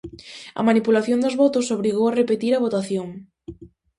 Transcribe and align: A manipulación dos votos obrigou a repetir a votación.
A 0.59 0.61
manipulación 0.67 1.19
dos 1.21 1.35
votos 1.43 1.71
obrigou 1.75 2.05
a 2.07 2.15
repetir 2.21 2.51
a 2.55 2.63
votación. 2.65 3.07